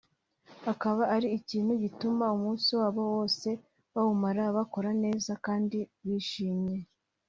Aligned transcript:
akaba 0.71 1.03
ari 1.15 1.27
ikintu 1.39 1.73
gituma 1.83 2.25
umunsi 2.35 2.69
wabo 2.79 3.01
wose 3.15 3.49
bawumara 3.93 4.43
bakora 4.57 4.89
neza 5.03 5.31
kandi 5.45 5.77
bishimye 6.07 6.77